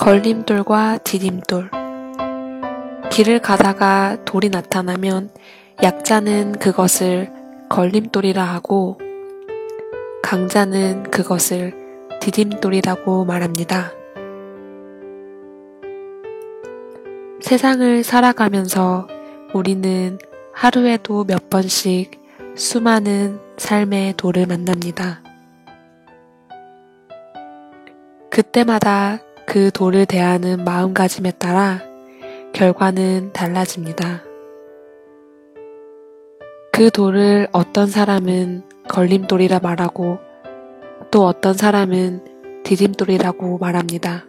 걸림돌과 0.00 1.00
디딤돌. 1.04 1.68
길을 3.10 3.40
가다가 3.40 4.16
돌이 4.24 4.48
나타나면 4.48 5.28
약자는 5.82 6.52
그것을 6.52 7.30
걸림돌이라 7.68 8.42
하고 8.42 8.98
강자는 10.22 11.10
그것을 11.10 11.74
디딤돌이라고 12.22 13.26
말합니다. 13.26 13.92
세상을 17.42 18.02
살아가면서 18.02 19.06
우리는 19.52 20.18
하루에도 20.54 21.24
몇 21.24 21.50
번씩 21.50 22.22
수많은 22.56 23.38
삶의 23.58 24.14
돌을 24.16 24.46
만납니다. 24.46 25.22
그때마다 28.30 29.20
그 29.50 29.72
돌을 29.72 30.06
대하는 30.06 30.62
마음가짐에 30.62 31.32
따라 31.32 31.82
결과는 32.52 33.32
달라집니다. 33.32 34.22
그 36.70 36.88
돌을 36.92 37.48
어떤 37.50 37.88
사람은 37.88 38.62
걸림돌이라 38.86 39.58
말하고 39.58 40.20
또 41.10 41.26
어떤 41.26 41.54
사람은 41.54 42.62
디딤돌이라고 42.62 43.58
말합니다. 43.58 44.24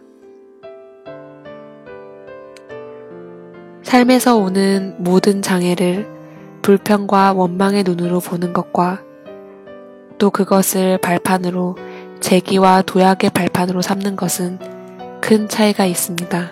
삶에서 3.84 4.36
오는 4.38 4.96
모든 4.98 5.40
장애를 5.40 6.08
불평과 6.62 7.32
원망의 7.32 7.84
눈으로 7.84 8.18
보는 8.18 8.52
것과 8.52 9.04
또 10.18 10.30
그것을 10.30 10.98
발판으로 10.98 11.76
재기와 12.18 12.82
도약의 12.82 13.30
발판으로 13.30 13.82
삼는 13.82 14.16
것은 14.16 14.71
큰 15.22 15.48
차이가 15.48 15.86
있습니다. 15.86 16.50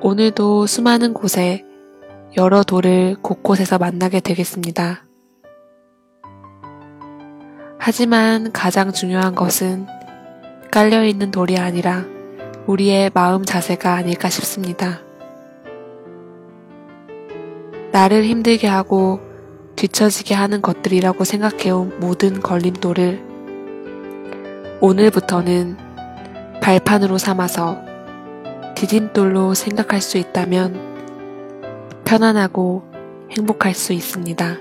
오늘도 0.00 0.66
수많은 0.66 1.14
곳에 1.14 1.64
여러 2.36 2.64
돌을 2.64 3.16
곳곳에서 3.22 3.78
만나게 3.78 4.18
되겠습니다. 4.18 5.06
하지만 7.78 8.50
가장 8.50 8.92
중요한 8.92 9.36
것은 9.36 9.86
깔려있는 10.72 11.30
돌이 11.30 11.56
아니라 11.58 12.04
우리의 12.66 13.12
마음 13.14 13.44
자세가 13.44 13.94
아닐까 13.94 14.28
싶습니다. 14.28 15.00
나를 17.92 18.24
힘들게 18.24 18.66
하고 18.66 19.20
뒤처지게 19.76 20.34
하는 20.34 20.60
것들이라고 20.60 21.22
생각해온 21.22 22.00
모든 22.00 22.40
걸림돌을 22.40 23.31
오늘부터는 24.84 25.76
발판으로 26.60 27.16
삼아서 27.16 27.80
디딤돌로 28.74 29.54
생각할 29.54 30.00
수 30.00 30.18
있다면 30.18 32.02
편안하고 32.04 32.82
행복할 33.30 33.74
수 33.74 33.92
있습니다. 33.92 34.56